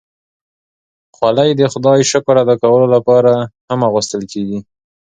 خولۍ 1.15 1.49
د 1.55 1.61
خدای 1.73 1.99
شکر 2.11 2.35
ادا 2.43 2.55
کولو 2.61 2.87
لپاره 2.95 3.31
هم 3.69 3.79
اغوستل 3.89 4.21
کېږي. 4.31 4.59